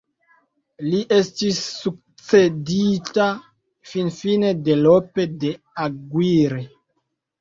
Li 0.85 1.01
estis 1.17 1.59
sukcedita 1.81 3.27
finfine 3.93 4.55
de 4.69 4.79
Lope 4.81 5.27
de 5.45 5.53
Aguirre. 5.89 6.65